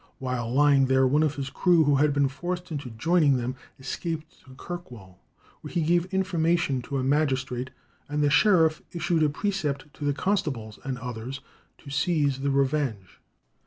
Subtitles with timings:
[0.17, 4.39] While lying there one of his crew, who had been forced into joining them, escaped
[4.43, 5.19] to Kirkwall,
[5.61, 7.69] where he gave information to a magistrate,
[8.09, 11.39] and the sheriff issued a precept to the constables and others
[11.77, 13.19] to seize The Revenge.